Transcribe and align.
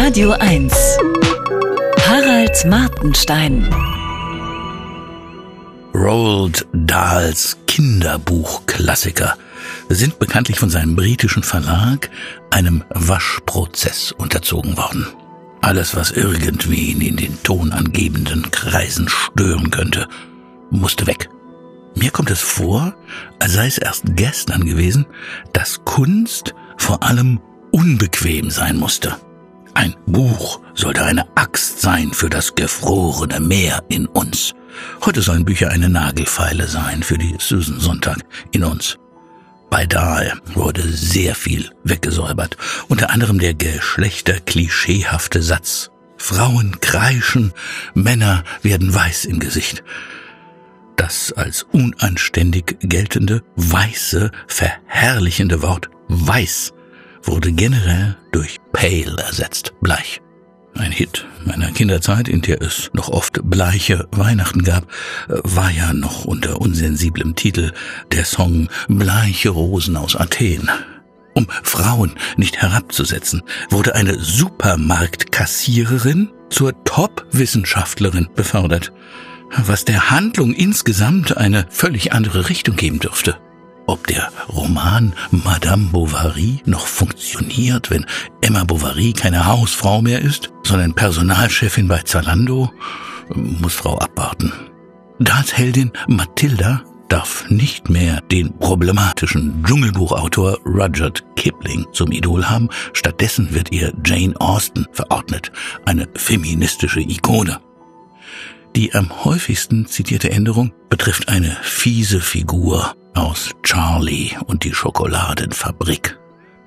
Radio 0.00 0.30
1. 0.30 0.72
Harald 2.06 2.64
Martenstein. 2.66 3.68
Roald 5.92 6.66
Dahls 6.72 7.58
Kinderbuchklassiker 7.66 9.36
sind 9.88 10.20
bekanntlich 10.20 10.60
von 10.60 10.70
seinem 10.70 10.94
britischen 10.94 11.42
Verlag 11.42 12.10
einem 12.50 12.84
Waschprozess 12.90 14.12
unterzogen 14.12 14.76
worden. 14.76 15.04
Alles, 15.62 15.96
was 15.96 16.12
irgendwen 16.12 17.00
in 17.00 17.16
den 17.16 17.42
tonangebenden 17.42 18.52
Kreisen 18.52 19.08
stören 19.08 19.70
könnte, 19.70 20.06
musste 20.70 21.08
weg. 21.08 21.28
Mir 21.96 22.12
kommt 22.12 22.30
es 22.30 22.40
vor, 22.40 22.94
als 23.40 23.54
sei 23.54 23.66
es 23.66 23.78
erst 23.78 24.04
gestern 24.14 24.64
gewesen, 24.64 25.06
dass 25.52 25.84
Kunst 25.84 26.54
vor 26.76 27.02
allem 27.02 27.40
unbequem 27.72 28.50
sein 28.50 28.76
musste. 28.76 29.16
Ein 29.78 29.94
Buch 30.06 30.58
sollte 30.74 31.04
eine 31.04 31.24
Axt 31.36 31.80
sein 31.80 32.12
für 32.12 32.28
das 32.28 32.56
gefrorene 32.56 33.38
Meer 33.38 33.84
in 33.88 34.06
uns. 34.06 34.52
Heute 35.04 35.22
sollen 35.22 35.44
Bücher 35.44 35.70
eine 35.70 35.88
Nagelfeile 35.88 36.66
sein 36.66 37.04
für 37.04 37.16
die 37.16 37.36
Susan 37.38 37.78
Sonntag 37.78 38.18
in 38.50 38.64
uns. 38.64 38.98
Bei 39.70 39.86
Dahl 39.86 40.32
wurde 40.46 40.82
sehr 40.82 41.36
viel 41.36 41.70
weggesäubert, 41.84 42.56
unter 42.88 43.10
anderem 43.10 43.38
der 43.38 43.54
geschlechterklischeehafte 43.54 45.42
Satz 45.42 45.92
Frauen 46.16 46.80
kreischen, 46.80 47.52
Männer 47.94 48.42
werden 48.62 48.92
weiß 48.92 49.26
im 49.26 49.38
Gesicht. 49.38 49.84
Das 50.96 51.30
als 51.30 51.62
unanständig 51.70 52.78
geltende, 52.80 53.44
weiße, 53.54 54.32
verherrlichende 54.48 55.62
Wort 55.62 55.88
weiß 56.08 56.72
wurde 57.28 57.52
generell 57.52 58.16
durch 58.32 58.56
pale 58.72 59.22
ersetzt, 59.22 59.74
bleich. 59.80 60.20
Ein 60.74 60.90
Hit 60.92 61.26
meiner 61.44 61.70
Kinderzeit, 61.72 62.28
in 62.28 62.40
der 62.40 62.62
es 62.62 62.90
noch 62.94 63.08
oft 63.08 63.40
bleiche 63.42 64.06
Weihnachten 64.12 64.62
gab, 64.62 64.86
war 65.28 65.70
ja 65.70 65.92
noch 65.92 66.24
unter 66.24 66.60
unsensiblem 66.60 67.34
Titel 67.34 67.72
der 68.12 68.24
Song 68.24 68.68
Bleiche 68.88 69.50
Rosen 69.50 69.96
aus 69.96 70.14
Athen. 70.16 70.70
Um 71.34 71.48
Frauen 71.62 72.14
nicht 72.36 72.62
herabzusetzen, 72.62 73.42
wurde 73.70 73.94
eine 73.94 74.18
Supermarktkassiererin 74.18 76.30
zur 76.48 76.72
Top-Wissenschaftlerin 76.84 78.28
befördert, 78.34 78.92
was 79.50 79.84
der 79.84 80.10
Handlung 80.10 80.54
insgesamt 80.54 81.36
eine 81.36 81.66
völlig 81.68 82.12
andere 82.12 82.48
Richtung 82.48 82.76
geben 82.76 83.00
dürfte. 83.00 83.36
Ob 83.88 84.06
der 84.06 84.30
Roman 84.50 85.14
Madame 85.30 85.86
Bovary 85.86 86.60
noch 86.66 86.86
funktioniert, 86.86 87.88
wenn 87.88 88.04
Emma 88.42 88.64
Bovary 88.64 89.14
keine 89.14 89.46
Hausfrau 89.46 90.02
mehr 90.02 90.20
ist, 90.20 90.52
sondern 90.62 90.92
Personalchefin 90.92 91.88
bei 91.88 92.00
Zalando, 92.02 92.70
muss 93.34 93.76
Frau 93.76 93.96
abwarten. 93.96 94.52
Dahls 95.20 95.56
Heldin 95.56 95.90
Mathilda 96.06 96.82
darf 97.08 97.48
nicht 97.48 97.88
mehr 97.88 98.20
den 98.30 98.58
problematischen 98.58 99.64
Dschungelbuchautor 99.64 100.58
Rudyard 100.66 101.24
Kipling 101.36 101.86
zum 101.92 102.12
Idol 102.12 102.44
haben, 102.44 102.68
stattdessen 102.92 103.54
wird 103.54 103.72
ihr 103.72 103.94
Jane 104.04 104.38
Austen 104.38 104.84
verordnet, 104.92 105.50
eine 105.86 106.06
feministische 106.14 107.00
Ikone. 107.00 107.58
Die 108.76 108.94
am 108.94 109.24
häufigsten 109.24 109.86
zitierte 109.86 110.30
Änderung 110.30 110.72
betrifft 110.90 111.30
eine 111.30 111.56
fiese 111.62 112.20
Figur 112.20 112.94
aus 113.18 113.50
Charlie 113.62 114.30
und 114.46 114.64
die 114.64 114.72
Schokoladenfabrik, 114.72 116.18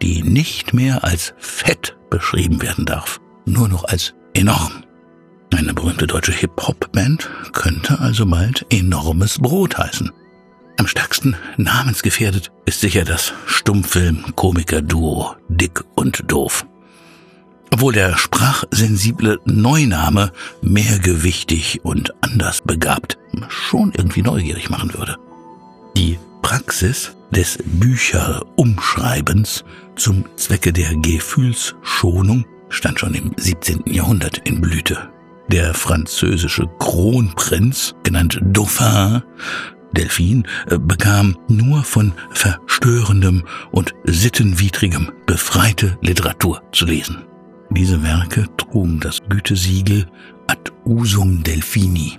die 0.00 0.22
nicht 0.22 0.72
mehr 0.72 1.04
als 1.04 1.34
fett 1.36 1.96
beschrieben 2.10 2.62
werden 2.62 2.86
darf, 2.86 3.20
nur 3.44 3.68
noch 3.68 3.84
als 3.84 4.14
enorm. 4.34 4.84
Eine 5.54 5.74
berühmte 5.74 6.06
deutsche 6.06 6.32
Hip-Hop-Band 6.32 7.28
könnte 7.52 7.98
also 8.00 8.24
bald 8.26 8.64
enormes 8.70 9.38
Brot 9.38 9.76
heißen. 9.76 10.10
Am 10.78 10.86
stärksten 10.86 11.36
namensgefährdet 11.56 12.50
ist 12.64 12.80
sicher 12.80 13.04
das 13.04 13.34
Stummfilm-Komiker-Duo 13.46 15.36
Dick 15.48 15.84
und 15.96 16.30
Doof. 16.30 16.66
Obwohl 17.70 17.92
der 17.92 18.16
sprachsensible 18.16 19.38
Neuname 19.44 20.32
mehrgewichtig 20.62 21.84
und 21.84 22.14
anders 22.22 22.62
begabt 22.62 23.18
schon 23.48 23.92
irgendwie 23.94 24.22
neugierig 24.22 24.70
machen 24.70 24.94
würde. 24.94 25.18
Praxis 26.48 27.14
des 27.30 27.58
Bücherumschreibens 27.62 29.64
zum 29.96 30.24
Zwecke 30.36 30.72
der 30.72 30.96
Gefühlsschonung 30.96 32.46
stand 32.70 32.98
schon 32.98 33.12
im 33.12 33.32
17. 33.36 33.82
Jahrhundert 33.84 34.38
in 34.48 34.62
Blüte. 34.62 35.10
Der 35.48 35.74
französische 35.74 36.66
Kronprinz, 36.78 37.94
genannt 38.02 38.40
Dauphin, 38.42 39.22
Delphin, 39.92 40.48
bekam 40.70 41.36
nur 41.48 41.84
von 41.84 42.14
verstörendem 42.30 43.44
und 43.70 43.94
sittenwidrigem 44.04 45.12
befreite 45.26 45.98
Literatur 46.00 46.62
zu 46.72 46.86
lesen. 46.86 47.26
Diese 47.68 48.02
Werke 48.02 48.46
trugen 48.56 49.00
das 49.00 49.18
Gütesiegel 49.28 50.06
ad 50.46 50.72
usum 50.86 51.42
Delphini. 51.42 52.18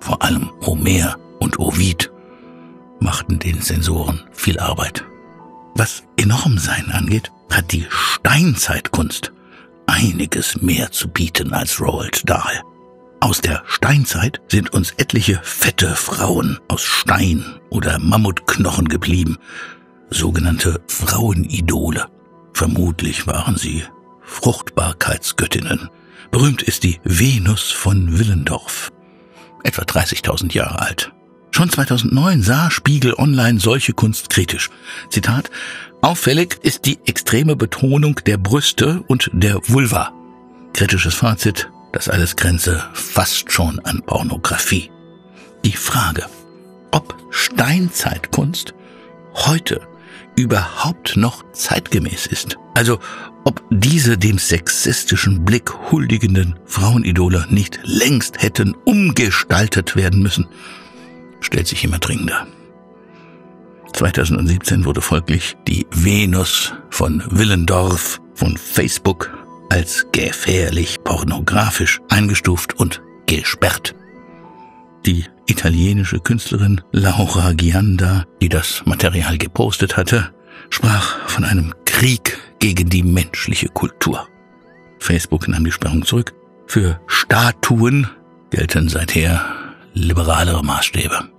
Vor 0.00 0.20
allem 0.20 0.50
Homer 0.60 1.16
und 1.38 1.58
Ovid 1.58 2.10
machten 3.00 3.38
den 3.38 3.60
Sensoren 3.60 4.22
viel 4.32 4.58
Arbeit. 4.58 5.04
Was 5.74 6.04
Enormsein 6.16 6.90
angeht, 6.90 7.30
hat 7.50 7.72
die 7.72 7.86
Steinzeitkunst 7.90 9.32
einiges 9.86 10.60
mehr 10.62 10.90
zu 10.90 11.08
bieten 11.08 11.52
als 11.52 11.80
Roald 11.80 12.28
Dahl. 12.28 12.62
Aus 13.20 13.40
der 13.40 13.62
Steinzeit 13.66 14.40
sind 14.48 14.72
uns 14.72 14.92
etliche 14.92 15.40
fette 15.42 15.94
Frauen 15.96 16.58
aus 16.68 16.82
Stein 16.82 17.44
oder 17.70 17.98
Mammutknochen 17.98 18.88
geblieben, 18.88 19.38
sogenannte 20.10 20.80
Frauenidole. 20.86 22.06
Vermutlich 22.52 23.26
waren 23.26 23.56
sie 23.56 23.84
Fruchtbarkeitsgöttinnen. 24.22 25.90
Berühmt 26.30 26.62
ist 26.62 26.84
die 26.84 27.00
Venus 27.04 27.70
von 27.70 28.18
Willendorf, 28.18 28.92
etwa 29.64 29.82
30.000 29.82 30.52
Jahre 30.52 30.80
alt. 30.80 31.12
Schon 31.56 31.70
2009 31.70 32.42
sah 32.42 32.70
Spiegel 32.70 33.14
Online 33.14 33.58
solche 33.58 33.94
Kunst 33.94 34.28
kritisch. 34.28 34.68
Zitat, 35.08 35.50
auffällig 36.02 36.58
ist 36.60 36.84
die 36.84 36.98
extreme 37.06 37.56
Betonung 37.56 38.20
der 38.26 38.36
Brüste 38.36 39.02
und 39.06 39.30
der 39.32 39.66
Vulva. 39.66 40.12
Kritisches 40.74 41.14
Fazit, 41.14 41.70
das 41.94 42.10
alles 42.10 42.36
grenze 42.36 42.84
fast 42.92 43.50
schon 43.50 43.78
an 43.86 44.02
Pornografie. 44.04 44.90
Die 45.64 45.72
Frage, 45.72 46.26
ob 46.90 47.16
Steinzeitkunst 47.30 48.74
heute 49.32 49.80
überhaupt 50.36 51.16
noch 51.16 51.42
zeitgemäß 51.52 52.26
ist. 52.26 52.58
Also 52.74 52.98
ob 53.44 53.64
diese 53.70 54.18
dem 54.18 54.36
sexistischen 54.36 55.46
Blick 55.46 55.72
huldigenden 55.90 56.56
Frauenidole 56.66 57.46
nicht 57.48 57.80
längst 57.84 58.42
hätten 58.42 58.76
umgestaltet 58.84 59.96
werden 59.96 60.20
müssen 60.20 60.46
stellt 61.46 61.66
sich 61.66 61.84
immer 61.84 61.98
dringender. 61.98 62.46
2017 63.92 64.84
wurde 64.84 65.00
folglich 65.00 65.56
die 65.66 65.86
Venus 65.90 66.74
von 66.90 67.22
Willendorf 67.30 68.20
von 68.34 68.56
Facebook 68.56 69.32
als 69.70 70.06
gefährlich 70.12 71.02
pornografisch 71.02 72.00
eingestuft 72.08 72.74
und 72.78 73.02
gesperrt. 73.26 73.94
Die 75.06 75.24
italienische 75.46 76.18
Künstlerin 76.18 76.80
Laura 76.92 77.52
Gianda, 77.52 78.24
die 78.42 78.48
das 78.48 78.82
Material 78.84 79.38
gepostet 79.38 79.96
hatte, 79.96 80.34
sprach 80.68 81.28
von 81.28 81.44
einem 81.44 81.74
Krieg 81.84 82.38
gegen 82.58 82.90
die 82.90 83.02
menschliche 83.02 83.68
Kultur. 83.68 84.28
Facebook 84.98 85.48
nahm 85.48 85.64
die 85.64 85.72
Sperrung 85.72 86.04
zurück. 86.04 86.34
Für 86.66 87.00
Statuen 87.06 88.08
gelten 88.50 88.88
seither 88.88 89.44
liberalere 89.94 90.64
Maßstäbe. 90.64 91.35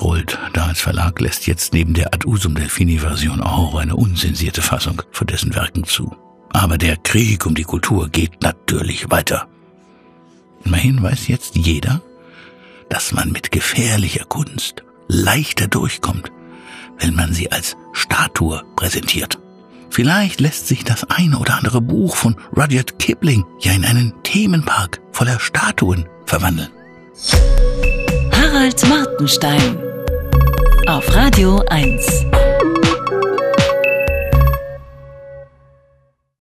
Rold 0.00 0.38
Dahls 0.52 0.80
Verlag 0.80 1.20
lässt 1.20 1.46
jetzt 1.46 1.72
neben 1.72 1.94
der 1.94 2.12
Ad 2.12 2.26
Usum 2.26 2.54
Delfini 2.54 2.98
Version 2.98 3.40
auch 3.40 3.76
eine 3.76 3.96
unzensierte 3.96 4.62
Fassung 4.62 5.02
von 5.10 5.26
dessen 5.26 5.54
Werken 5.54 5.84
zu. 5.84 6.14
Aber 6.50 6.78
der 6.78 6.96
Krieg 6.96 7.46
um 7.46 7.54
die 7.54 7.64
Kultur 7.64 8.08
geht 8.08 8.42
natürlich 8.42 9.10
weiter. 9.10 9.48
Immerhin 10.64 11.02
weiß 11.02 11.28
jetzt 11.28 11.56
jeder, 11.56 12.02
dass 12.88 13.12
man 13.12 13.32
mit 13.32 13.52
gefährlicher 13.52 14.24
Kunst 14.24 14.82
leichter 15.08 15.68
durchkommt, 15.68 16.30
wenn 16.98 17.14
man 17.14 17.32
sie 17.32 17.50
als 17.52 17.76
Statue 17.92 18.62
präsentiert. 18.76 19.38
Vielleicht 19.90 20.40
lässt 20.40 20.66
sich 20.66 20.84
das 20.84 21.04
eine 21.04 21.38
oder 21.38 21.56
andere 21.56 21.80
Buch 21.80 22.16
von 22.16 22.36
Rudyard 22.56 22.98
Kipling 22.98 23.44
ja 23.60 23.72
in 23.72 23.84
einen 23.84 24.12
Themenpark 24.24 25.00
voller 25.12 25.40
Statuen 25.40 26.06
verwandeln. 26.26 26.70
Harald 28.32 28.88
Martenstein 28.88 29.85
auf 30.86 31.14
Radio 31.14 31.62
1. 31.68 32.26